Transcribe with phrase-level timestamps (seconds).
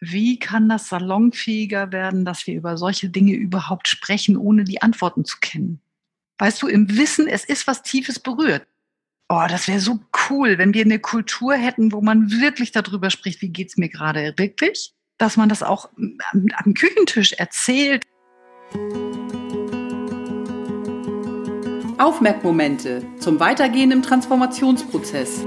[0.00, 5.24] wie kann das salonfähiger werden, dass wir über solche Dinge überhaupt sprechen, ohne die Antworten
[5.24, 5.80] zu kennen?
[6.38, 8.66] Weißt du, im Wissen, es ist was Tiefes berührt.
[9.28, 9.98] Oh, das wäre so
[10.30, 14.34] cool, wenn wir eine Kultur hätten, wo man wirklich darüber spricht, wie geht's mir gerade
[14.36, 18.04] wirklich, dass man das auch am, am Küchentisch erzählt.
[21.98, 25.46] Aufmerkmomente zum Weitergehen im Transformationsprozess.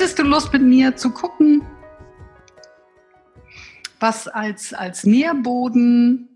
[0.00, 1.60] Hättest du Lust mit mir zu gucken,
[3.98, 6.26] was als, als Nährboden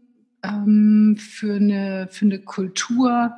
[0.42, 3.32] ähm, für, eine, für eine Kultur,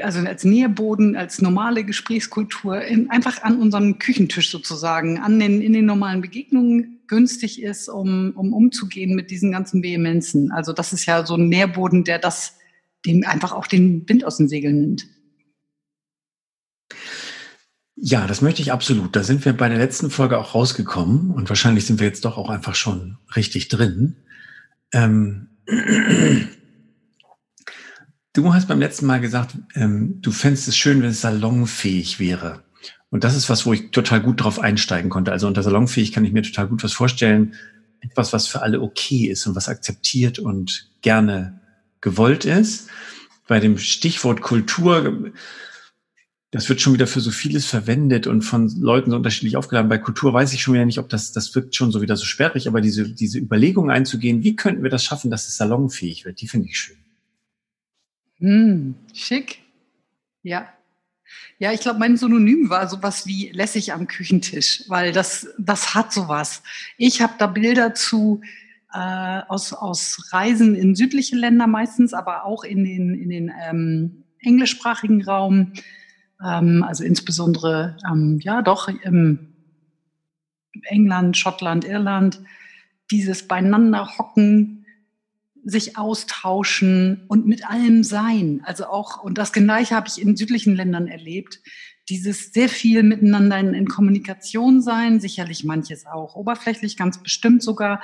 [0.00, 5.72] also als Nährboden, als normale Gesprächskultur, in, einfach an unserem Küchentisch sozusagen, an den, in
[5.72, 10.52] den normalen Begegnungen günstig ist, um, um umzugehen mit diesen ganzen Vehemenzen.
[10.52, 12.56] Also das ist ja so ein Nährboden, der das,
[13.04, 15.08] dem einfach auch den Wind aus den Segeln nimmt.
[18.00, 19.16] Ja, das möchte ich absolut.
[19.16, 22.38] Da sind wir bei der letzten Folge auch rausgekommen und wahrscheinlich sind wir jetzt doch
[22.38, 24.16] auch einfach schon richtig drin.
[24.92, 25.48] Ähm,
[28.32, 32.62] du hast beim letzten Mal gesagt, ähm, du fändest es schön, wenn es salonfähig wäre.
[33.10, 35.32] Und das ist was, wo ich total gut drauf einsteigen konnte.
[35.32, 37.54] Also unter salonfähig kann ich mir total gut was vorstellen.
[38.00, 41.60] Etwas, was für alle okay ist und was akzeptiert und gerne
[42.00, 42.90] gewollt ist.
[43.48, 45.32] Bei dem Stichwort Kultur
[46.50, 49.90] das wird schon wieder für so vieles verwendet und von Leuten so unterschiedlich aufgeladen.
[49.90, 52.24] Bei Kultur weiß ich schon wieder nicht, ob das, das wirkt schon so wieder so
[52.24, 56.40] sperrig, aber diese, diese Überlegung einzugehen, wie könnten wir das schaffen, dass es salonfähig wird,
[56.40, 56.96] die finde ich schön.
[58.38, 59.58] Hm, schick.
[60.42, 60.68] Ja.
[61.58, 66.12] Ja, ich glaube, mein Synonym war sowas wie lässig am Küchentisch, weil das, das hat
[66.12, 66.62] sowas.
[66.96, 68.40] Ich habe da Bilder zu
[68.94, 74.24] äh, aus, aus Reisen in südliche Länder meistens, aber auch in den, in den ähm,
[74.40, 75.72] englischsprachigen Raum
[76.44, 79.54] ähm, also insbesondere, ähm, ja doch, im
[80.84, 82.40] England, Schottland, Irland,
[83.10, 84.86] dieses Beieinanderhocken,
[85.64, 88.62] sich austauschen und mit allem sein.
[88.64, 91.60] Also auch, und das Gleiche habe ich in südlichen Ländern erlebt,
[92.08, 98.00] dieses sehr viel miteinander in, in, Kommunikation sein, sicherlich manches auch oberflächlich, ganz bestimmt sogar,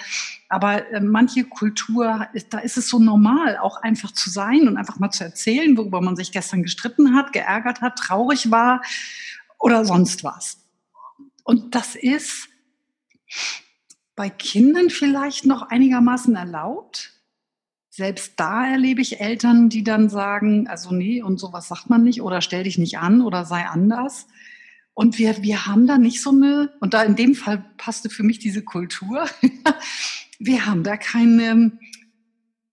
[0.48, 4.98] aber äh, manche Kultur, da ist es so normal, auch einfach zu sein und einfach
[4.98, 8.82] mal zu erzählen, worüber man sich gestern gestritten hat, geärgert hat, traurig war
[9.58, 10.58] oder sonst was.
[11.42, 12.48] Und das ist
[14.14, 17.12] bei Kindern vielleicht noch einigermaßen erlaubt,
[17.94, 22.22] selbst da erlebe ich Eltern, die dann sagen, also nee, und sowas sagt man nicht
[22.22, 24.26] oder stell dich nicht an oder sei anders.
[24.94, 28.24] Und wir, wir haben da nicht so eine, und da in dem Fall passte für
[28.24, 29.28] mich diese Kultur,
[30.40, 31.78] wir haben da keine,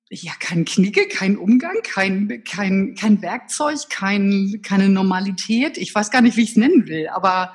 [0.09, 5.77] ja, kein Knicke, kein Umgang, kein, kein, kein Werkzeug, kein, keine Normalität.
[5.77, 7.53] Ich weiß gar nicht, wie ich es nennen will, aber.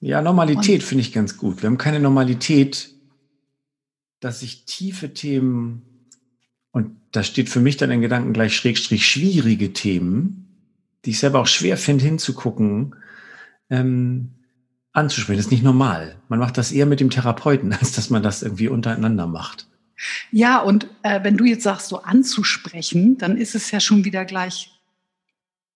[0.00, 1.62] Ja, Normalität finde ich ganz gut.
[1.62, 2.90] Wir haben keine Normalität,
[4.18, 5.95] dass sich tiefe Themen
[7.16, 10.46] da steht für mich dann in Gedanken gleich Schrägstrich schwierige Themen,
[11.04, 12.94] die ich selber auch schwer finde hinzugucken,
[13.70, 14.32] ähm,
[14.92, 15.38] anzusprechen.
[15.38, 16.16] Das ist nicht normal.
[16.28, 19.66] Man macht das eher mit dem Therapeuten, als dass man das irgendwie untereinander macht.
[20.30, 24.26] Ja, und äh, wenn du jetzt sagst, so anzusprechen, dann ist es ja schon wieder
[24.26, 24.70] gleich,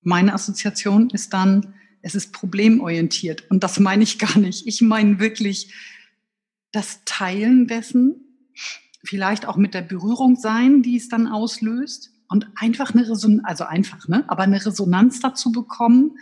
[0.03, 3.51] meine Assoziation ist dann, es ist problemorientiert.
[3.51, 4.67] Und das meine ich gar nicht.
[4.67, 5.73] Ich meine wirklich
[6.73, 8.27] das Teilen dessen,
[9.05, 13.65] vielleicht auch mit der Berührung sein, die es dann auslöst und einfach eine Resonanz, also
[13.65, 16.13] einfach, ne, aber eine Resonanz dazu bekommen,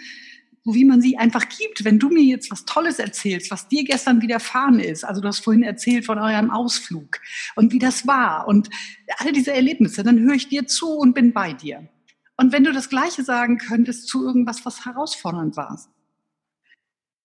[0.65, 1.85] so wie man sie einfach gibt.
[1.85, 5.41] Wenn du mir jetzt was Tolles erzählst, was dir gestern widerfahren ist, also du hast
[5.41, 7.21] vorhin erzählt von eurem Ausflug
[7.57, 8.69] und wie das war und
[9.19, 11.89] all diese Erlebnisse, dann höre ich dir zu und bin bei dir.
[12.37, 15.81] Und wenn du das Gleiche sagen könntest zu irgendwas, was herausfordernd war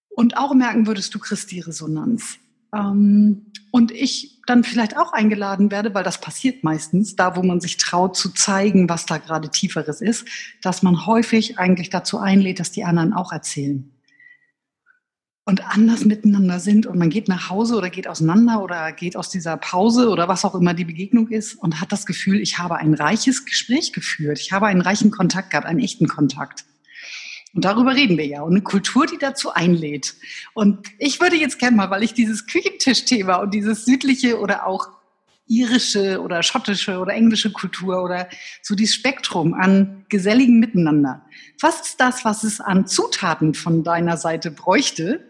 [0.10, 1.20] und auch merken würdest, du
[1.52, 2.40] die Resonanz,
[2.74, 7.60] Ähm, und ich dann vielleicht auch eingeladen werde, weil das passiert meistens, da wo man
[7.60, 10.28] sich traut zu zeigen, was da gerade tieferes ist,
[10.62, 13.94] dass man häufig eigentlich dazu einlädt, dass die anderen auch erzählen
[15.46, 19.30] und anders miteinander sind und man geht nach Hause oder geht auseinander oder geht aus
[19.30, 22.78] dieser Pause oder was auch immer die Begegnung ist und hat das Gefühl, ich habe
[22.78, 26.66] ein reiches Gespräch geführt, ich habe einen reichen Kontakt gehabt, einen echten Kontakt.
[27.54, 28.42] Und darüber reden wir ja.
[28.42, 30.16] Und eine Kultur, die dazu einlädt.
[30.54, 34.90] Und ich würde jetzt gerne mal, weil ich dieses Küchentischthema und dieses südliche oder auch
[35.46, 38.30] irische oder schottische oder englische Kultur oder
[38.62, 41.26] so dieses Spektrum an geselligen Miteinander.
[41.60, 45.22] Was ist das, was es an Zutaten von deiner Seite bräuchte,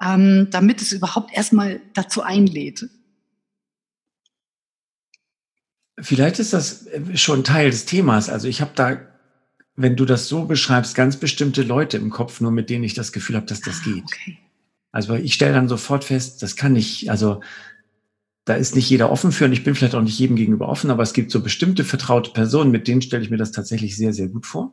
[0.00, 2.88] ähm, damit es überhaupt erstmal dazu einlädt.
[5.98, 8.28] Vielleicht ist das schon Teil des Themas.
[8.28, 9.00] Also ich habe da,
[9.76, 13.12] wenn du das so beschreibst, ganz bestimmte Leute im Kopf, nur mit denen ich das
[13.12, 14.04] Gefühl habe, dass das ah, geht.
[14.04, 14.38] Okay.
[14.90, 17.40] Also ich stelle dann sofort fest, das kann nicht, also
[18.44, 20.90] da ist nicht jeder offen für und ich bin vielleicht auch nicht jedem gegenüber offen,
[20.90, 24.12] aber es gibt so bestimmte vertraute Personen, mit denen stelle ich mir das tatsächlich sehr,
[24.12, 24.72] sehr gut vor.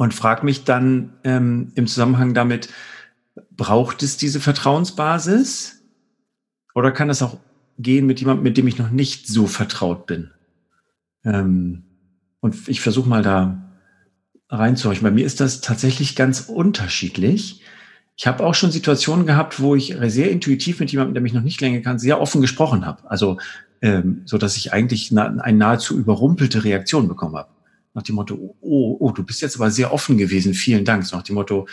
[0.00, 2.70] und frage mich dann ähm, im Zusammenhang damit,
[3.50, 5.82] braucht es diese Vertrauensbasis
[6.74, 7.36] oder kann es auch
[7.78, 10.30] gehen mit jemandem, mit dem ich noch nicht so vertraut bin?
[11.24, 11.84] Ähm,
[12.40, 13.72] und ich versuche mal da
[14.48, 15.04] reinzuhorchen.
[15.04, 17.62] Bei mir ist das tatsächlich ganz unterschiedlich.
[18.16, 21.42] Ich habe auch schon Situationen gehabt, wo ich sehr intuitiv mit jemandem, der mich noch
[21.42, 23.08] nicht länger kann, sehr offen gesprochen habe.
[23.10, 23.38] Also
[23.80, 27.50] ähm, so, dass ich eigentlich na, eine nahezu überrumpelte Reaktion bekommen habe
[27.94, 31.06] nach dem Motto, oh, oh, du bist jetzt aber sehr offen gewesen, vielen Dank.
[31.06, 31.66] So nach dem Motto,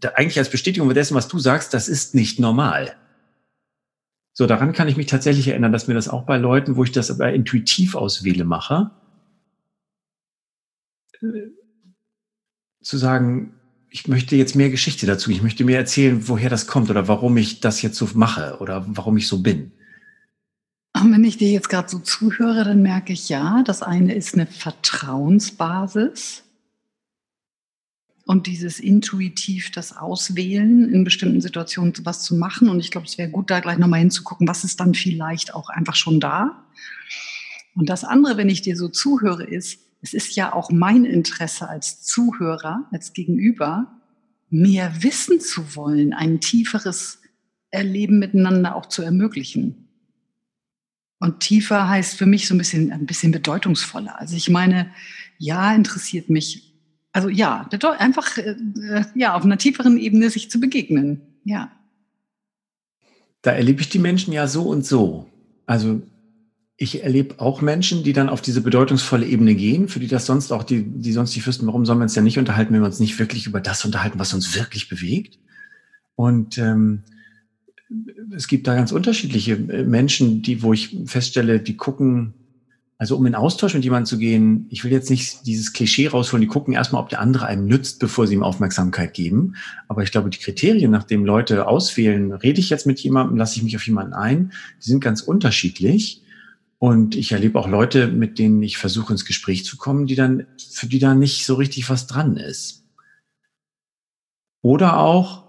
[0.00, 2.94] da, eigentlich als Bestätigung dessen, was du sagst, das ist nicht normal.
[4.38, 6.92] So, daran kann ich mich tatsächlich erinnern, dass mir das auch bei Leuten, wo ich
[6.92, 8.90] das aber intuitiv auswähle, mache,
[11.22, 11.48] äh,
[12.82, 13.54] zu sagen,
[13.88, 17.34] ich möchte jetzt mehr Geschichte dazu, ich möchte mir erzählen, woher das kommt oder warum
[17.38, 19.72] ich das jetzt so mache oder warum ich so bin.
[20.94, 24.34] Und wenn ich dir jetzt gerade so zuhöre, dann merke ich ja, das eine ist
[24.34, 26.45] eine Vertrauensbasis
[28.26, 32.68] und dieses intuitiv das Auswählen in bestimmten Situationen was zu machen.
[32.68, 35.70] Und ich glaube, es wäre gut, da gleich nochmal hinzugucken, was ist dann vielleicht auch
[35.70, 36.66] einfach schon da.
[37.76, 41.68] Und das andere, wenn ich dir so zuhöre, ist, es ist ja auch mein Interesse
[41.68, 43.92] als Zuhörer, als Gegenüber,
[44.50, 47.20] mehr wissen zu wollen, ein tieferes
[47.70, 49.88] Erleben miteinander auch zu ermöglichen.
[51.20, 54.18] Und tiefer heißt für mich so ein bisschen, ein bisschen bedeutungsvoller.
[54.18, 54.90] Also ich meine,
[55.38, 56.75] ja, interessiert mich.
[57.16, 57.66] Also ja,
[57.98, 58.56] einfach äh,
[59.14, 61.22] ja, auf einer tieferen Ebene sich zu begegnen.
[61.44, 61.72] Ja.
[63.40, 65.26] Da erlebe ich die Menschen ja so und so.
[65.64, 66.02] Also
[66.76, 70.52] ich erlebe auch Menschen, die dann auf diese bedeutungsvolle Ebene gehen, für die das sonst
[70.52, 72.86] auch, die, die sonst nicht wüssten, warum sollen wir uns ja nicht unterhalten, wenn wir
[72.86, 75.38] uns nicht wirklich über das unterhalten, was uns wirklich bewegt.
[76.16, 77.02] Und ähm,
[78.34, 82.34] es gibt da ganz unterschiedliche äh, Menschen, die, wo ich feststelle, die gucken,
[82.98, 86.40] also um in Austausch mit jemandem zu gehen, ich will jetzt nicht dieses Klischee rausholen,
[86.40, 89.56] die gucken erstmal, ob der andere einem nützt, bevor sie ihm Aufmerksamkeit geben.
[89.86, 93.56] Aber ich glaube, die Kriterien, nach denen Leute auswählen, rede ich jetzt mit jemandem, lasse
[93.56, 94.52] ich mich auf jemanden ein,
[94.82, 96.22] die sind ganz unterschiedlich.
[96.78, 100.46] Und ich erlebe auch Leute, mit denen ich versuche, ins Gespräch zu kommen, die dann,
[100.70, 102.84] für die da nicht so richtig was dran ist.
[104.62, 105.45] Oder auch,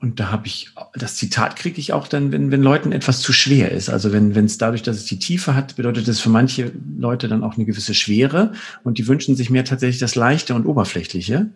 [0.00, 3.34] und da habe ich, das Zitat kriege ich auch dann, wenn, wenn Leuten etwas zu
[3.34, 3.90] schwer ist.
[3.90, 7.28] Also wenn wenn es dadurch, dass es die Tiefe hat, bedeutet es für manche Leute
[7.28, 8.52] dann auch eine gewisse Schwere
[8.82, 11.50] und die wünschen sich mehr tatsächlich das Leichte und Oberflächliche.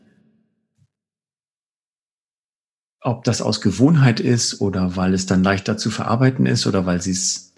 [3.00, 7.00] Ob das aus Gewohnheit ist oder weil es dann leichter zu verarbeiten ist oder weil
[7.00, 7.54] sie es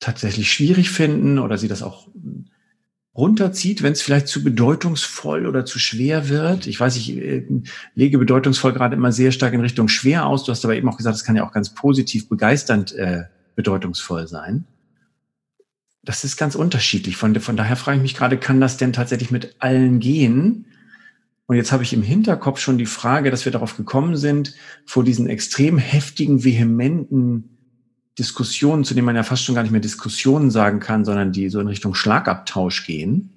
[0.00, 2.08] tatsächlich schwierig finden oder sie das auch
[3.16, 6.66] runterzieht, wenn es vielleicht zu bedeutungsvoll oder zu schwer wird.
[6.66, 7.46] Ich weiß, ich äh,
[7.94, 10.44] lege bedeutungsvoll gerade immer sehr stark in Richtung schwer aus.
[10.44, 14.26] Du hast aber eben auch gesagt, es kann ja auch ganz positiv begeisternd äh, bedeutungsvoll
[14.26, 14.64] sein.
[16.02, 17.16] Das ist ganz unterschiedlich.
[17.16, 20.66] Von, von daher frage ich mich gerade, kann das denn tatsächlich mit allen gehen?
[21.46, 24.54] Und jetzt habe ich im Hinterkopf schon die Frage, dass wir darauf gekommen sind,
[24.86, 27.53] vor diesen extrem heftigen, vehementen
[28.18, 31.48] Diskussionen, zu denen man ja fast schon gar nicht mehr Diskussionen sagen kann, sondern die
[31.48, 33.30] so in Richtung Schlagabtausch gehen.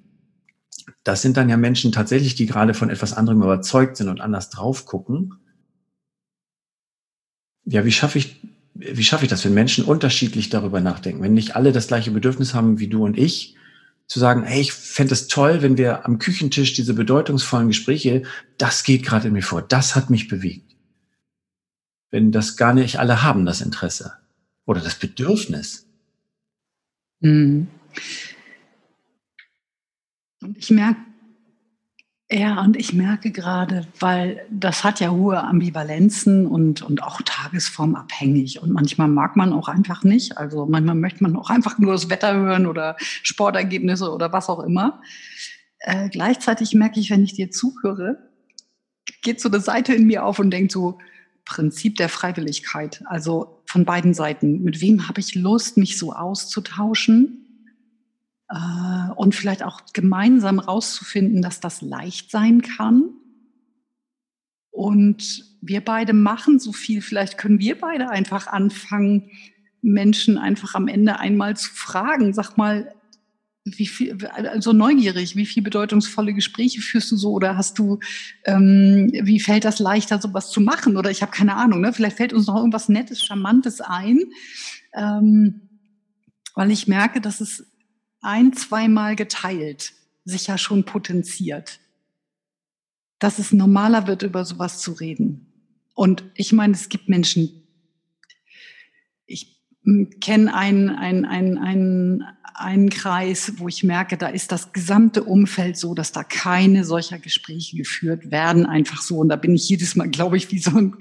[1.02, 4.50] Das sind dann ja Menschen tatsächlich, die gerade von etwas anderem überzeugt sind und anders
[4.50, 5.34] drauf gucken.
[7.64, 8.40] Ja, wie schaffe ich,
[8.74, 11.22] wie schaffe ich das, wenn Menschen unterschiedlich darüber nachdenken?
[11.22, 13.56] Wenn nicht alle das gleiche Bedürfnis haben wie du und ich,
[14.06, 18.22] zu sagen, hey, ich fände es toll, wenn wir am Küchentisch diese bedeutungsvollen Gespräche,
[18.56, 20.76] das geht gerade in mir vor, das hat mich bewegt.
[22.10, 24.14] Wenn das gar nicht alle haben, das Interesse
[24.68, 25.86] oder das Bedürfnis.
[27.20, 27.68] Mhm.
[30.42, 31.00] Und ich merke,
[32.30, 38.60] Ja, und ich merke gerade, weil das hat ja hohe Ambivalenzen und, und auch tagesformabhängig.
[38.60, 40.36] Und manchmal mag man auch einfach nicht.
[40.36, 44.60] Also manchmal möchte man auch einfach nur das Wetter hören oder Sportergebnisse oder was auch
[44.60, 45.00] immer.
[45.78, 48.28] Äh, gleichzeitig merke ich, wenn ich dir zuhöre,
[49.22, 50.98] geht so eine Seite in mir auf und denkt so,
[51.46, 53.02] Prinzip der Freiwilligkeit.
[53.06, 54.62] Also von beiden Seiten.
[54.62, 57.44] Mit wem habe ich Lust, mich so auszutauschen?
[58.48, 63.10] äh, und vielleicht auch gemeinsam rauszufinden, dass das leicht sein kann.
[64.70, 67.02] Und wir beide machen so viel.
[67.02, 69.30] Vielleicht können wir beide einfach anfangen,
[69.80, 72.32] Menschen einfach am Ende einmal zu fragen.
[72.32, 72.94] Sag mal,
[73.64, 77.98] wie viel, also neugierig, wie viel bedeutungsvolle Gespräche führst du so oder hast du,
[78.44, 80.96] ähm, wie fällt das leichter, sowas zu machen?
[80.96, 81.92] Oder ich habe keine Ahnung, ne?
[81.92, 84.20] vielleicht fällt uns noch irgendwas Nettes, Charmantes ein,
[84.94, 85.68] ähm,
[86.54, 87.66] weil ich merke, dass es
[88.20, 89.92] ein, zweimal geteilt
[90.24, 91.80] sich ja schon potenziert.
[93.18, 95.46] Dass es normaler wird, über sowas zu reden.
[95.94, 97.66] Und ich meine, es gibt Menschen,
[99.26, 99.60] ich
[100.20, 102.24] kenne einen, einen, einen, einen,
[102.54, 107.18] einen Kreis, wo ich merke, da ist das gesamte Umfeld so, dass da keine solcher
[107.18, 109.18] Gespräche geführt werden, einfach so.
[109.18, 110.96] Und da bin ich jedes Mal, glaube ich, wie so ein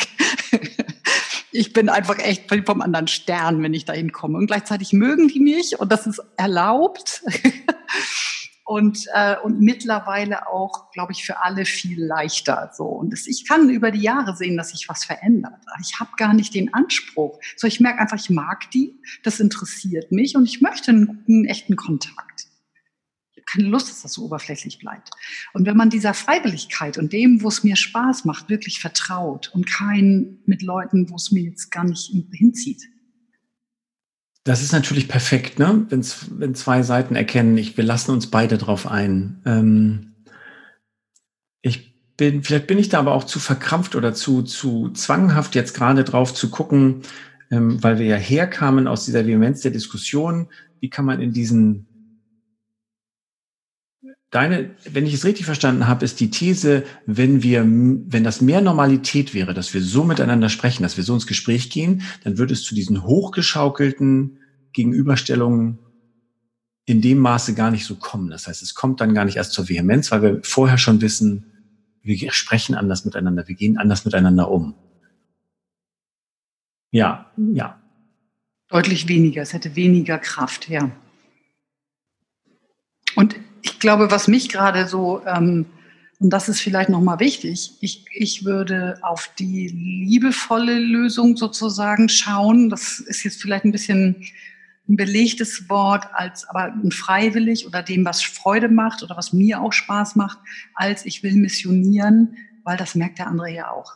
[1.51, 4.38] ich bin einfach echt vom anderen Stern, wenn ich da hinkomme.
[4.38, 7.24] Und gleichzeitig mögen die mich und das ist erlaubt.
[8.68, 12.72] und, äh, und mittlerweile auch, glaube ich, für alle viel leichter.
[12.76, 15.64] So und das, ich kann über die Jahre sehen, dass sich was verändert.
[15.82, 17.40] Ich habe gar nicht den Anspruch.
[17.56, 21.46] So, ich merke einfach, ich mag die, das interessiert mich und ich möchte einen, einen
[21.46, 22.48] echten Kontakt
[23.50, 25.10] keine Lust, dass das so oberflächlich bleibt.
[25.54, 29.66] Und wenn man dieser Freiwilligkeit und dem, wo es mir Spaß macht, wirklich vertraut und
[29.66, 32.84] kein mit Leuten, wo es mir jetzt gar nicht hinzieht.
[34.48, 35.86] Das ist natürlich perfekt, ne?
[35.89, 39.42] Wenn's, wenn zwei Seiten erkennen, ich, wir lassen uns beide drauf ein.
[39.46, 40.13] Ähm,
[41.62, 45.74] ich bin, vielleicht bin ich da aber auch zu verkrampft oder zu, zu zwanghaft, jetzt
[45.74, 47.01] gerade drauf zu gucken,
[47.51, 50.48] ähm, weil wir ja herkamen aus dieser Vehemenz der Diskussion,
[50.80, 51.86] wie kann man in diesen
[54.30, 58.62] deine, wenn ich es richtig verstanden habe, ist die These, wenn wir, wenn das mehr
[58.62, 62.54] Normalität wäre, dass wir so miteinander sprechen, dass wir so ins Gespräch gehen, dann würde
[62.54, 64.40] es zu diesen hochgeschaukelten
[64.74, 65.80] Gegenüberstellungen
[66.86, 68.30] in dem Maße gar nicht so kommen.
[68.30, 71.46] Das heißt, es kommt dann gar nicht erst zur Vehemenz, weil wir vorher schon wissen,
[72.02, 74.76] wir sprechen anders miteinander, wir gehen anders miteinander um.
[76.92, 77.82] Ja, ja.
[78.70, 80.92] Deutlich weniger, es hätte weniger Kraft, ja.
[83.78, 85.68] Ich glaube, was mich gerade so, ähm,
[86.18, 92.72] und das ist vielleicht nochmal wichtig, ich, ich würde auf die liebevolle Lösung sozusagen schauen.
[92.72, 94.16] Das ist jetzt vielleicht ein bisschen
[94.90, 99.62] ein belegtes Wort, als aber ein freiwillig oder dem, was Freude macht oder was mir
[99.62, 100.40] auch Spaß macht,
[100.74, 103.96] als ich will missionieren, weil das merkt der andere ja auch.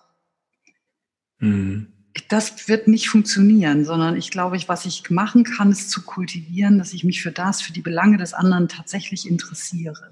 [1.40, 1.92] Mhm
[2.30, 6.94] das wird nicht funktionieren, sondern ich glaube, was ich machen kann, ist zu kultivieren, dass
[6.94, 10.12] ich mich für das, für die Belange des anderen tatsächlich interessiere.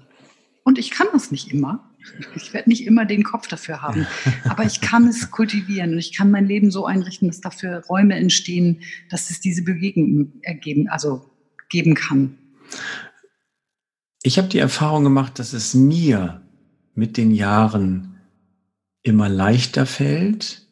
[0.64, 1.90] Und ich kann das nicht immer.
[2.34, 4.06] Ich werde nicht immer den Kopf dafür haben,
[4.44, 8.14] aber ich kann es kultivieren und ich kann mein Leben so einrichten, dass dafür Räume
[8.14, 8.80] entstehen,
[9.10, 11.30] dass es diese Begegnung ergeben, also
[11.68, 12.38] geben kann.
[14.22, 16.40] Ich habe die Erfahrung gemacht, dass es mir
[16.94, 18.16] mit den Jahren
[19.02, 20.66] immer leichter fällt,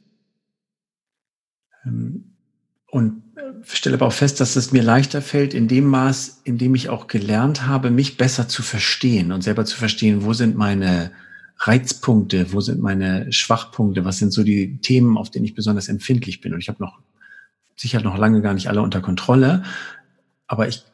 [2.91, 3.23] und
[3.65, 6.89] stelle aber auch fest, dass es mir leichter fällt, in dem Maß, in dem ich
[6.89, 11.13] auch gelernt habe, mich besser zu verstehen und selber zu verstehen, wo sind meine
[11.59, 16.41] Reizpunkte, wo sind meine Schwachpunkte, was sind so die Themen, auf denen ich besonders empfindlich
[16.41, 16.55] bin.
[16.55, 17.01] Und ich habe noch
[17.77, 19.65] sicher noch lange gar nicht alle unter Kontrolle,
[20.47, 20.85] aber ich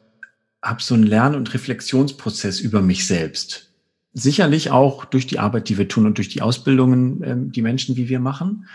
[0.61, 3.71] habe so einen Lern- und Reflexionsprozess über mich selbst.
[4.13, 7.95] Sicherlich auch durch die Arbeit, die wir tun und durch die Ausbildungen, ähm, die Menschen,
[7.95, 8.67] wie wir machen.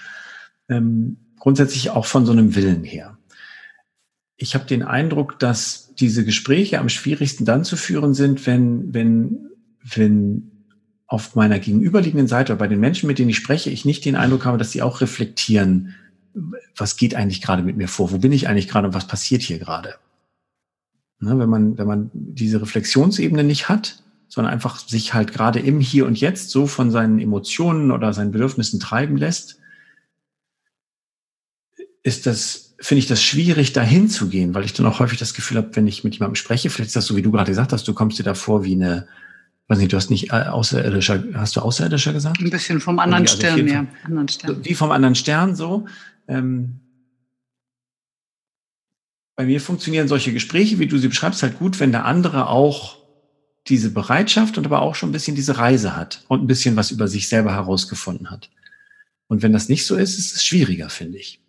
[0.69, 3.19] Ähm, grundsätzlich auch von so einem Willen her.
[4.37, 9.51] Ich habe den Eindruck, dass diese Gespräche am schwierigsten dann zu führen sind, wenn, wenn,
[9.83, 10.51] wenn
[11.07, 14.17] auf meiner gegenüberliegenden Seite oder bei den Menschen, mit denen ich spreche, ich nicht den
[14.17, 15.95] Eindruck habe, dass sie auch reflektieren,
[16.77, 18.13] was geht eigentlich gerade mit mir vor?
[18.13, 19.97] Wo bin ich eigentlich gerade und was passiert hier gerade?
[21.19, 25.81] Ne, wenn man, wenn man diese Reflexionsebene nicht hat, sondern einfach sich halt gerade im
[25.81, 29.60] Hier und Jetzt so von seinen Emotionen oder seinen Bedürfnissen treiben lässt,
[32.03, 35.35] ist das, finde ich das schwierig, dahin zu gehen, weil ich dann auch häufig das
[35.35, 37.73] Gefühl habe, wenn ich mit jemandem spreche, vielleicht ist das so, wie du gerade gesagt
[37.73, 39.07] hast, du kommst dir da vor wie eine,
[39.69, 42.41] weiß nicht, du hast nicht äh, außerirdischer, hast du außerirdischer gesagt?
[42.41, 43.87] Ein bisschen vom anderen also Stern, ja.
[44.05, 44.65] Anderen Stern.
[44.65, 45.87] Wie vom anderen Stern so.
[46.27, 46.81] Ähm,
[49.37, 52.99] bei mir funktionieren solche Gespräche, wie du sie beschreibst, halt gut, wenn der andere auch
[53.69, 56.91] diese Bereitschaft und aber auch schon ein bisschen diese Reise hat und ein bisschen was
[56.91, 58.51] über sich selber herausgefunden hat.
[59.29, 61.40] Und wenn das nicht so ist, ist es schwieriger, finde ich.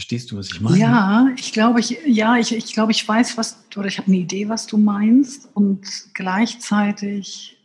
[0.00, 0.78] Verstehst du, was ich meine?
[0.78, 4.16] Ja, ich glaube, ich, ja, ich, ich glaube, ich weiß, was, oder ich habe eine
[4.16, 5.50] Idee, was du meinst.
[5.52, 7.58] Und gleichzeitig,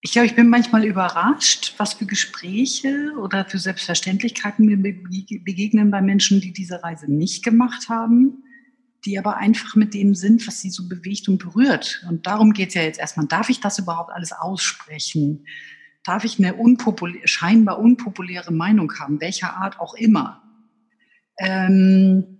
[0.00, 6.00] ich glaube, ich bin manchmal überrascht, was für Gespräche oder für Selbstverständlichkeiten mir begegnen bei
[6.00, 8.44] Menschen, die diese Reise nicht gemacht haben,
[9.04, 12.04] die aber einfach mit dem sind, was sie so bewegt und berührt.
[12.08, 13.26] Und darum geht es ja jetzt erstmal.
[13.26, 15.44] Darf ich das überhaupt alles aussprechen?
[16.08, 20.42] Darf ich eine unpopulär, scheinbar unpopuläre Meinung haben, welcher Art auch immer.
[21.38, 22.38] Ähm,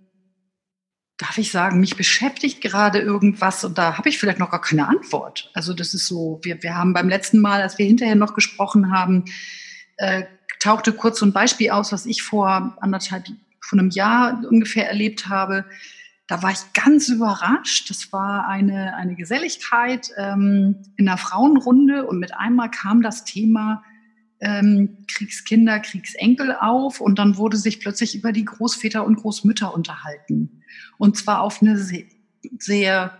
[1.17, 4.87] darf ich sagen, mich beschäftigt gerade irgendwas und da habe ich vielleicht noch gar keine
[4.87, 5.51] Antwort.
[5.53, 8.91] Also das ist so, wir, wir haben beim letzten Mal, als wir hinterher noch gesprochen
[8.91, 9.25] haben,
[9.97, 10.23] äh,
[10.59, 13.25] tauchte kurz so ein Beispiel aus, was ich vor anderthalb,
[13.61, 15.65] von einem Jahr ungefähr erlebt habe.
[16.29, 17.89] Da war ich ganz überrascht.
[17.89, 23.83] Das war eine, eine Geselligkeit ähm, in einer Frauenrunde und mit einmal kam das Thema
[24.39, 30.61] ähm, Kriegskinder, Kriegsenkel auf und dann wurde sich plötzlich über die Großväter und Großmütter unterhalten.
[30.99, 32.05] Und zwar auf eine sehr,
[32.59, 33.17] sehr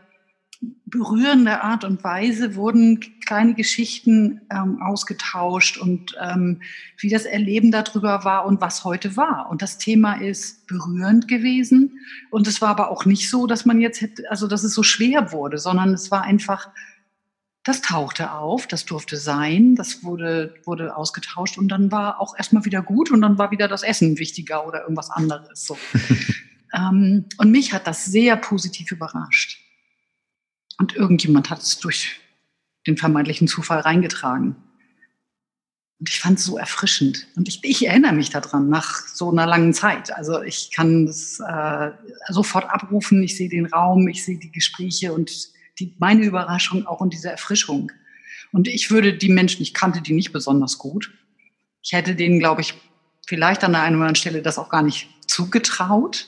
[0.85, 2.99] berührende Art und Weise wurden
[3.29, 6.63] kleine Geschichten ähm, ausgetauscht und ähm,
[6.97, 9.51] wie das Erleben darüber war und was heute war.
[9.51, 11.99] Und das Thema ist berührend gewesen.
[12.31, 14.81] Und es war aber auch nicht so, dass man jetzt hätte, also dass es so
[14.81, 16.69] schwer wurde, sondern es war einfach,
[17.63, 22.65] das tauchte auf, das durfte sein, das wurde, wurde ausgetauscht und dann war auch erstmal
[22.65, 25.67] wieder gut und dann war wieder das Essen wichtiger oder irgendwas anderes.
[25.67, 25.77] So.
[26.73, 29.59] ähm, und mich hat das sehr positiv überrascht.
[30.79, 32.19] Und irgendjemand hat es durch
[32.87, 34.55] den vermeintlichen Zufall reingetragen.
[35.99, 37.27] Und ich fand es so erfrischend.
[37.35, 40.15] Und ich, ich, erinnere mich daran nach so einer langen Zeit.
[40.15, 41.91] Also ich kann das äh,
[42.29, 43.21] sofort abrufen.
[43.21, 45.29] Ich sehe den Raum, ich sehe die Gespräche und
[45.77, 47.91] die, meine Überraschung auch und diese Erfrischung.
[48.53, 51.11] Und ich würde die Menschen, ich kannte die nicht besonders gut.
[51.81, 52.75] Ich hätte denen, glaube ich,
[53.27, 56.27] vielleicht an der einen oder anderen Stelle das auch gar nicht zugetraut.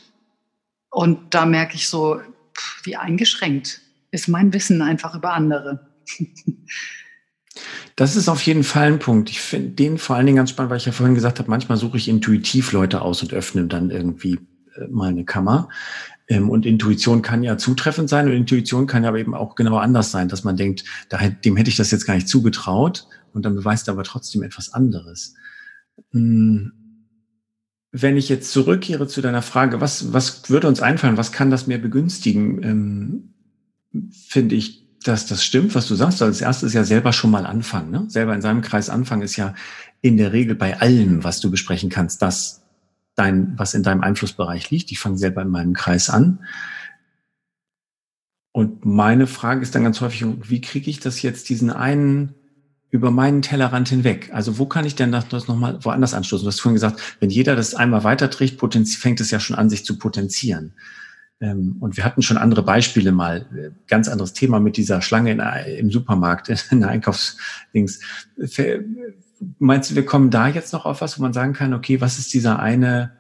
[0.90, 2.20] Und da merke ich so,
[2.84, 5.91] wie eingeschränkt ist mein Wissen einfach über andere.
[7.96, 9.30] Das ist auf jeden Fall ein Punkt.
[9.30, 11.78] Ich finde den vor allen Dingen ganz spannend, weil ich ja vorhin gesagt habe, manchmal
[11.78, 14.40] suche ich intuitiv Leute aus und öffne dann irgendwie
[14.76, 15.70] äh, mal eine Kammer.
[16.28, 19.78] Ähm, und Intuition kann ja zutreffend sein und Intuition kann ja aber eben auch genau
[19.78, 20.86] anders sein, dass man denkt,
[21.44, 24.74] dem hätte ich das jetzt gar nicht zugetraut und dann beweist er aber trotzdem etwas
[24.74, 25.36] anderes.
[26.12, 26.72] Hm.
[27.92, 31.68] Wenn ich jetzt zurückkehre zu deiner Frage, was, was würde uns einfallen, was kann das
[31.68, 32.64] mehr begünstigen?
[32.64, 33.34] Ähm,
[34.14, 36.22] finde ich, dass das stimmt, was du sagst.
[36.22, 37.92] Als erstes ja selber schon mal anfangen.
[37.92, 38.06] Ne?
[38.08, 39.56] Selber in seinem Kreis anfangen ist ja
[40.02, 42.62] in der Regel bei allem, was du besprechen kannst, das
[43.16, 44.92] dein, was in deinem Einflussbereich liegt.
[44.92, 46.40] Ich fange selber in meinem Kreis an.
[48.52, 52.36] Und meine Frage ist dann ganz häufig, wie kriege ich das jetzt diesen einen
[52.90, 54.30] über meinen Tellerrand hinweg?
[54.34, 56.44] Also wo kann ich denn das, das nochmal woanders anstoßen?
[56.44, 58.60] Du hast vorhin gesagt, wenn jeder das einmal weiterträgt,
[58.90, 60.74] fängt es ja schon an, sich zu potenzieren.
[61.42, 65.32] Ähm, und wir hatten schon andere Beispiele mal, äh, ganz anderes Thema mit dieser Schlange
[65.32, 65.40] in,
[65.78, 68.00] im Supermarkt, in der Einkaufsdings.
[69.58, 72.20] Meinst du, wir kommen da jetzt noch auf was, wo man sagen kann, okay, was
[72.20, 73.18] ist dieser eine,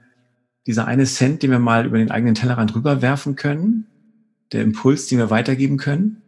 [0.67, 3.87] dieser eine Cent, den wir mal über den eigenen Tellerrand rüberwerfen können?
[4.51, 6.21] Der Impuls, den wir weitergeben können?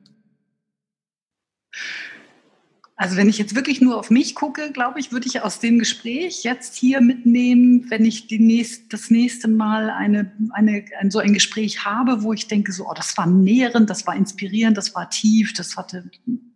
[2.96, 5.80] Also wenn ich jetzt wirklich nur auf mich gucke, glaube ich, würde ich aus dem
[5.80, 11.34] Gespräch jetzt hier mitnehmen, wenn ich nächst, das nächste Mal eine, eine, ein, so ein
[11.34, 15.10] Gespräch habe, wo ich denke, so, oh, das war nährend, das war inspirierend, das war
[15.10, 16.10] tief, das hatte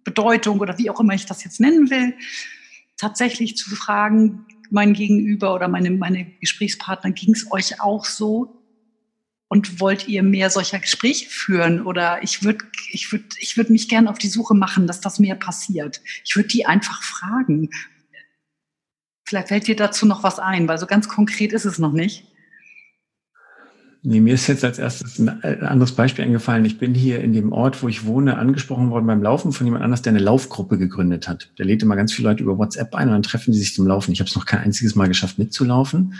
[0.03, 2.13] Bedeutung oder wie auch immer ich das jetzt nennen will,
[2.97, 8.56] tatsächlich zu fragen, mein Gegenüber oder meine, meine Gesprächspartner, ging es euch auch so?
[9.49, 11.85] Und wollt ihr mehr solcher Gespräche führen?
[11.85, 15.19] Oder ich würde ich würd, ich würd mich gerne auf die Suche machen, dass das
[15.19, 16.01] mehr passiert.
[16.25, 17.69] Ich würde die einfach fragen.
[19.25, 22.25] Vielleicht fällt dir dazu noch was ein, weil so ganz konkret ist es noch nicht.
[24.03, 26.63] Nee, mir ist jetzt als erstes ein anderes Beispiel eingefallen.
[26.63, 29.83] Ich bin hier in dem Ort, wo ich wohne, angesprochen worden beim Laufen von jemand
[29.83, 31.51] anders, der eine Laufgruppe gegründet hat.
[31.57, 33.87] Der lädt immer ganz viele Leute über WhatsApp ein und dann treffen die sich zum
[33.87, 34.11] Laufen.
[34.11, 36.13] Ich habe es noch kein einziges Mal geschafft, mitzulaufen.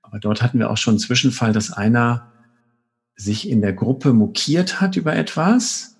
[0.00, 2.32] Aber dort hatten wir auch schon einen Zwischenfall, dass einer
[3.16, 5.96] sich in der Gruppe mokiert hat über etwas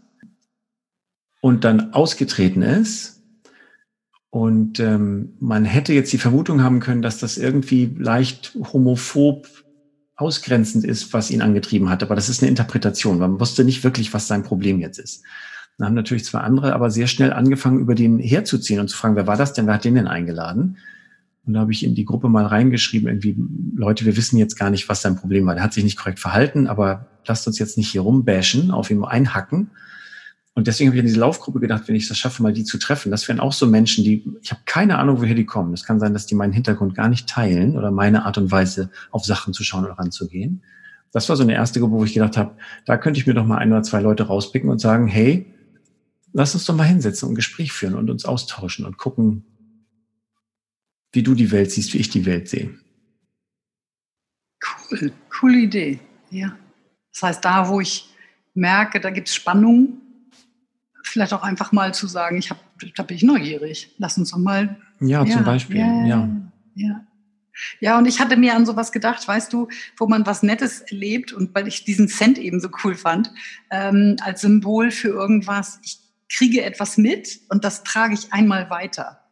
[1.41, 3.23] und dann ausgetreten ist.
[4.31, 9.47] Und ähm, man hätte jetzt die Vermutung haben können, dass das irgendwie leicht homophob
[10.17, 12.03] ausgrenzend ist, was ihn angetrieben hat.
[12.03, 13.19] Aber das ist eine Interpretation.
[13.19, 15.23] Man wusste nicht wirklich, was sein Problem jetzt ist.
[15.79, 19.17] Dann haben natürlich zwei andere aber sehr schnell angefangen, über den herzuziehen und zu fragen,
[19.17, 20.79] wer war das denn, wer hat den denn eingeladen?
[21.47, 23.37] Und da habe ich in die Gruppe mal reingeschrieben, irgendwie,
[23.77, 25.55] Leute, wir wissen jetzt gar nicht, was sein Problem war.
[25.55, 29.05] Der hat sich nicht korrekt verhalten, aber lasst uns jetzt nicht hier rumbashen, auf ihm
[29.05, 29.71] einhacken.
[30.55, 32.79] Und deswegen habe ich an diese Laufgruppe gedacht, wenn ich das schaffe, mal die zu
[32.79, 33.11] treffen.
[33.11, 35.75] Das wären auch so Menschen, die, ich habe keine Ahnung, woher die kommen.
[35.75, 38.91] Es kann sein, dass die meinen Hintergrund gar nicht teilen oder meine Art und Weise,
[39.11, 40.63] auf Sachen zu schauen oder ranzugehen.
[41.11, 43.45] Das war so eine erste Gruppe, wo ich gedacht habe, da könnte ich mir doch
[43.45, 45.47] mal ein oder zwei Leute rauspicken und sagen, hey,
[46.33, 49.45] lass uns doch mal hinsetzen und ein Gespräch führen und uns austauschen und gucken,
[51.15, 52.77] wie du die Welt siehst, wie ich die Welt sehe.
[54.91, 56.01] Cool, coole Idee.
[56.31, 56.57] Ja.
[57.13, 58.11] Das heißt, da, wo ich
[58.55, 60.01] merke, da gibt es Spannung,
[61.03, 62.59] vielleicht auch einfach mal zu sagen, ich hab,
[62.97, 63.95] da bin ich neugierig.
[63.99, 64.77] Lass uns doch mal.
[65.01, 65.77] Ja, ja zum Beispiel.
[65.77, 66.29] Ja, ja.
[66.75, 67.07] ja.
[67.79, 71.33] Ja, und ich hatte mir an sowas gedacht, weißt du, wo man was Nettes erlebt
[71.33, 73.31] und weil ich diesen Cent eben so cool fand,
[73.71, 79.24] ähm, als Symbol für irgendwas, ich kriege etwas mit und das trage ich einmal weiter.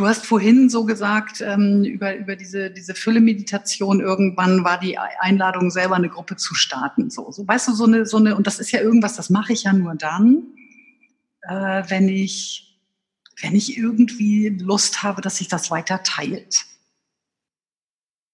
[0.00, 5.70] Du hast vorhin so gesagt, ähm, über, über diese, diese Fülle-Meditation, irgendwann war die Einladung,
[5.70, 7.10] selber eine Gruppe zu starten.
[7.10, 9.52] So, so weißt du, so eine, so eine, und das ist ja irgendwas, das mache
[9.52, 10.54] ich ja nur dann,
[11.42, 12.80] äh, wenn ich,
[13.42, 16.64] wenn ich irgendwie Lust habe, dass sich das weiter teilt.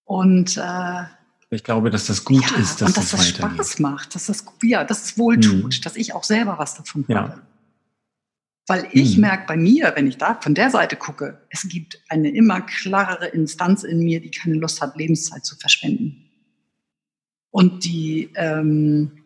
[0.04, 1.02] Und äh,
[1.50, 4.26] ich glaube, dass das gut ja, ist, dass und dass das, das Spaß macht, dass
[4.26, 5.82] das ja, dass es wohltut, mhm.
[5.82, 7.40] dass ich auch selber was davon ja.
[8.68, 9.20] Weil ich hm.
[9.20, 13.26] merke bei mir, wenn ich da von der Seite gucke, es gibt eine immer klarere
[13.26, 16.30] Instanz in mir, die keine Lust hat, Lebenszeit zu verschwenden.
[17.50, 19.22] Und die ähm,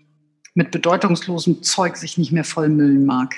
[0.54, 3.34] mit bedeutungslosem Zeug sich nicht mehr vollmüllen mag.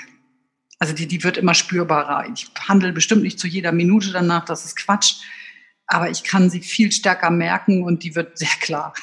[0.79, 2.29] Also die, die wird immer spürbarer.
[2.33, 5.21] Ich handle bestimmt nicht zu jeder Minute danach, das ist Quatsch.
[5.87, 8.93] Aber ich kann sie viel stärker merken und die wird sehr klar.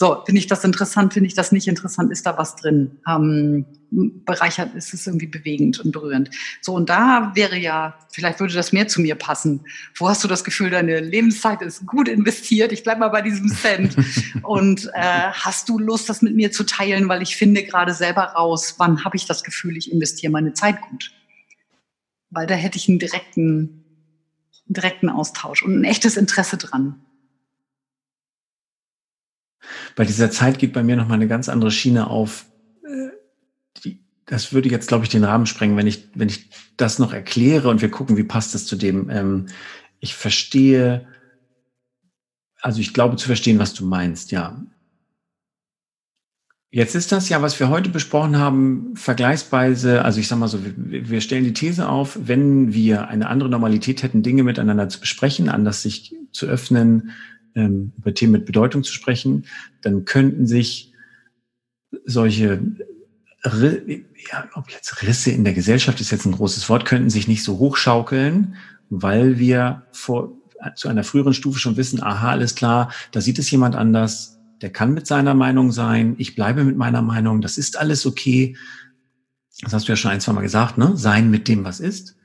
[0.00, 3.00] So, finde ich das interessant, finde ich das nicht interessant, ist da was drin?
[3.08, 6.30] Ähm, bereichert ist es irgendwie bewegend und berührend.
[6.62, 9.64] So, und da wäre ja, vielleicht würde das mehr zu mir passen.
[9.96, 12.70] Wo hast du das Gefühl, deine Lebenszeit ist gut investiert?
[12.70, 13.96] Ich bleibe mal bei diesem Cent.
[14.44, 17.08] und äh, hast du Lust, das mit mir zu teilen?
[17.08, 20.80] Weil ich finde gerade selber raus, wann habe ich das Gefühl, ich investiere meine Zeit
[20.80, 21.10] gut?
[22.30, 23.82] Weil da hätte ich einen direkten,
[24.68, 27.00] einen direkten Austausch und ein echtes Interesse dran
[29.96, 32.46] bei dieser Zeit geht bei mir noch mal eine ganz andere Schiene auf.
[32.84, 33.90] Äh,
[34.26, 37.68] das würde jetzt, glaube ich, den Rahmen sprengen, wenn ich, wenn ich das noch erkläre
[37.68, 39.10] und wir gucken, wie passt das zu dem.
[39.10, 39.46] Ähm,
[40.00, 41.06] ich verstehe,
[42.60, 44.60] also ich glaube zu verstehen, was du meinst, ja.
[46.70, 50.58] Jetzt ist das ja, was wir heute besprochen haben, vergleichsweise, also ich sage mal so,
[50.62, 55.48] wir stellen die These auf, wenn wir eine andere Normalität hätten, Dinge miteinander zu besprechen,
[55.48, 57.12] anders sich zu öffnen,
[57.58, 59.46] ähm, über Themen mit Bedeutung zu sprechen,
[59.82, 60.92] dann könnten sich
[62.04, 62.60] solche
[63.44, 67.42] ja, ob jetzt Risse in der Gesellschaft ist jetzt ein großes Wort, könnten sich nicht
[67.42, 68.56] so hochschaukeln,
[68.90, 70.32] weil wir vor,
[70.74, 74.70] zu einer früheren Stufe schon wissen, aha, alles klar, da sieht es jemand anders, der
[74.70, 78.56] kann mit seiner Meinung sein, ich bleibe mit meiner Meinung, das ist alles okay.
[79.60, 80.96] Das hast du ja schon ein, zwei Mal gesagt, ne?
[80.96, 82.16] Sein mit dem, was ist.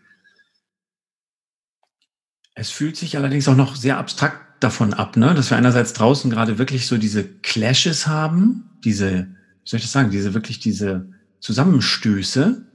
[2.55, 5.33] Es fühlt sich allerdings auch noch sehr abstrakt davon ab, ne?
[5.33, 9.27] dass wir einerseits draußen gerade wirklich so diese Clashes haben, diese,
[9.63, 12.65] wie soll ich das sagen, diese wirklich diese Zusammenstöße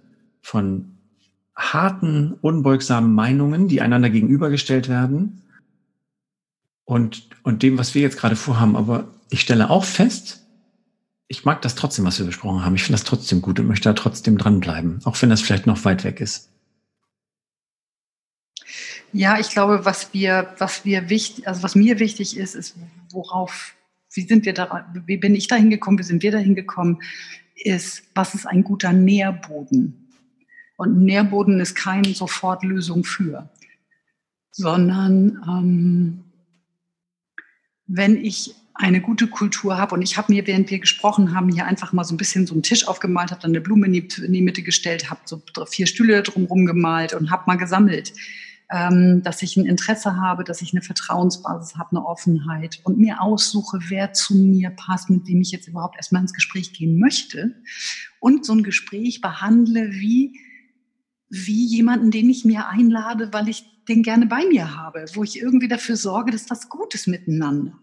[0.42, 0.98] von
[1.56, 5.42] harten, unbeugsamen Meinungen, die einander gegenübergestellt werden
[6.84, 8.76] und, und dem, was wir jetzt gerade vorhaben.
[8.76, 10.46] Aber ich stelle auch fest,
[11.26, 12.74] ich mag das trotzdem, was wir besprochen haben.
[12.74, 15.84] Ich finde das trotzdem gut und möchte da trotzdem dranbleiben, auch wenn das vielleicht noch
[15.84, 16.50] weit weg ist.
[19.12, 22.76] Ja, ich glaube, was wir, was wir wichtig, also was mir wichtig ist, ist,
[23.10, 23.74] worauf,
[24.12, 27.00] wie sind wir da, wie bin ich da hingekommen, wie sind wir da hingekommen,
[27.54, 30.10] ist, was ist ein guter Nährboden?
[30.76, 33.48] Und Nährboden ist keine Sofortlösung für,
[34.52, 36.24] sondern ähm,
[37.86, 41.66] wenn ich eine gute Kultur habe und ich habe mir, während wir gesprochen haben, hier
[41.66, 44.08] einfach mal so ein bisschen so einen Tisch aufgemalt, habe dann eine Blume in die,
[44.24, 48.12] in die Mitte gestellt, habe so vier Stühle drumherum gemalt und habe mal gesammelt
[48.70, 53.22] ähm, dass ich ein Interesse habe, dass ich eine Vertrauensbasis habe, eine Offenheit und mir
[53.22, 57.54] aussuche, wer zu mir passt, mit dem ich jetzt überhaupt erstmal ins Gespräch gehen möchte
[58.20, 60.38] und so ein Gespräch behandle wie,
[61.30, 65.40] wie jemanden, den ich mir einlade, weil ich den gerne bei mir habe, wo ich
[65.40, 67.78] irgendwie dafür sorge, dass das gut ist miteinander.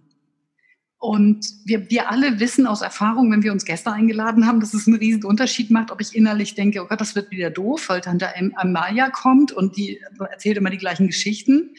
[1.05, 4.87] Und wir, wir alle wissen aus Erfahrung, wenn wir uns Gäste eingeladen haben, dass es
[4.87, 8.01] einen riesen Unterschied macht, ob ich innerlich denke, oh Gott, das wird wieder doof, weil
[8.01, 11.75] Tante Amalia kommt und die erzählt immer die gleichen Geschichten.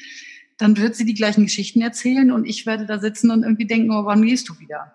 [0.58, 3.90] Dann wird sie die gleichen Geschichten erzählen und ich werde da sitzen und irgendwie denken,
[3.90, 4.92] oh, wann gehst du wieder?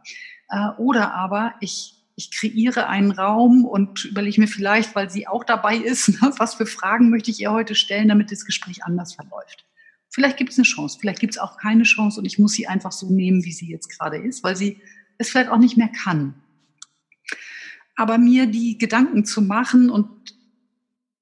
[0.48, 5.44] Äh, oder aber ich, ich kreiere einen Raum und überlege mir vielleicht, weil sie auch
[5.44, 9.65] dabei ist, was für Fragen möchte ich ihr heute stellen, damit das Gespräch anders verläuft.
[10.12, 12.67] Vielleicht gibt es eine Chance, vielleicht gibt es auch keine Chance und ich muss sie
[12.67, 14.82] einfach so nehmen, wie sie jetzt gerade ist, weil sie
[15.17, 16.36] es vielleicht auch nicht mehr kann.
[17.95, 20.10] Aber mir die Gedanken zu machen und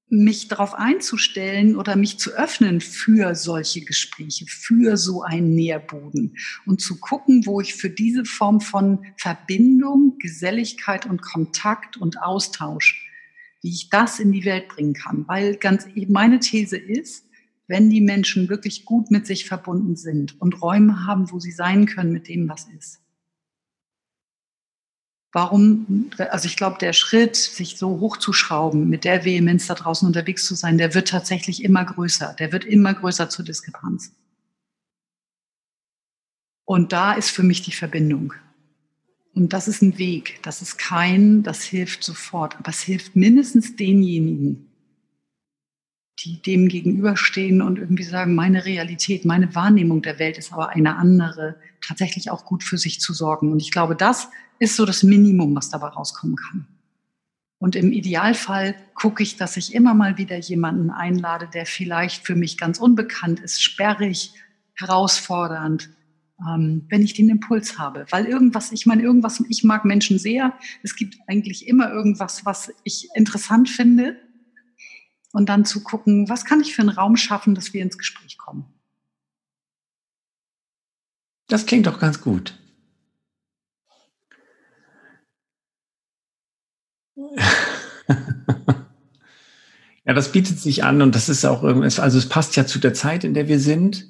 [0.08, 6.80] mich darauf einzustellen oder mich zu öffnen für solche Gespräche, für so einen Nährboden und
[6.80, 13.08] zu gucken, wo ich für diese Form von Verbindung, Geselligkeit und Kontakt und Austausch,
[13.62, 15.28] wie ich das in die Welt bringen kann.
[15.28, 17.29] Weil ganz meine These ist,
[17.70, 21.86] wenn die Menschen wirklich gut mit sich verbunden sind und Räume haben, wo sie sein
[21.86, 23.00] können mit dem, was ist,
[25.32, 30.44] Warum, also ich glaube, der Schritt, sich so hochzuschrauben, mit der Vehemenz da draußen unterwegs
[30.44, 32.34] zu sein, der wird tatsächlich immer größer.
[32.38, 34.12] Der wird immer größer zur Diskrepanz.
[36.64, 38.34] Und da ist für mich die Verbindung.
[39.32, 40.40] Und das ist ein Weg.
[40.42, 42.56] Das ist kein, das hilft sofort.
[42.56, 44.69] Aber es hilft mindestens denjenigen,
[46.24, 50.96] die dem gegenüberstehen und irgendwie sagen, meine Realität, meine Wahrnehmung der Welt ist aber eine
[50.96, 51.56] andere,
[51.86, 53.52] tatsächlich auch gut für sich zu sorgen.
[53.52, 54.28] Und ich glaube, das
[54.58, 56.66] ist so das Minimum, was dabei rauskommen kann.
[57.58, 62.34] Und im Idealfall gucke ich, dass ich immer mal wieder jemanden einlade, der vielleicht für
[62.34, 64.32] mich ganz unbekannt ist, sperrig,
[64.74, 65.90] herausfordernd,
[66.46, 68.06] ähm, wenn ich den Impuls habe.
[68.10, 70.54] Weil irgendwas, ich meine, irgendwas, ich mag Menschen sehr.
[70.82, 74.16] Es gibt eigentlich immer irgendwas, was ich interessant finde.
[75.32, 78.36] Und dann zu gucken, was kann ich für einen Raum schaffen, dass wir ins Gespräch
[78.36, 78.64] kommen.
[81.46, 82.56] Das klingt doch ganz gut.
[90.04, 92.78] ja, das bietet sich an und das ist auch irgendwas, also es passt ja zu
[92.78, 94.06] der Zeit, in der wir sind.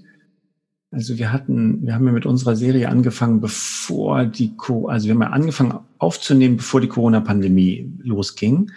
[0.93, 4.53] Also wir hatten, wir haben ja mit unserer Serie angefangen, bevor die,
[4.89, 8.73] also wir haben ja angefangen aufzunehmen, bevor die Corona-Pandemie losging.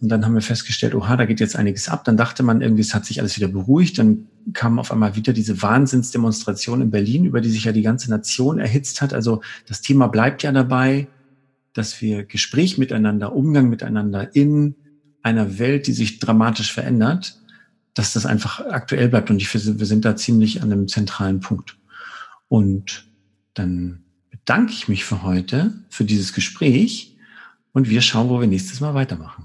[0.00, 2.04] Und dann haben wir festgestellt, oha, da geht jetzt einiges ab.
[2.04, 3.98] Dann dachte man irgendwie, es hat sich alles wieder beruhigt.
[3.98, 8.10] Dann kam auf einmal wieder diese Wahnsinnsdemonstration in Berlin, über die sich ja die ganze
[8.10, 9.14] Nation erhitzt hat.
[9.14, 11.08] Also das Thema bleibt ja dabei
[11.74, 14.76] dass wir Gespräch miteinander, Umgang miteinander in
[15.22, 17.40] einer Welt, die sich dramatisch verändert,
[17.92, 19.30] dass das einfach aktuell bleibt.
[19.30, 21.76] Und ich finde, wir sind da ziemlich an einem zentralen Punkt.
[22.48, 23.06] Und
[23.54, 27.16] dann bedanke ich mich für heute, für dieses Gespräch
[27.72, 29.43] und wir schauen, wo wir nächstes Mal weitermachen.